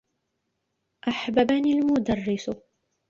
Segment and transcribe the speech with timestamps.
[1.07, 2.49] أحببني المدرّس.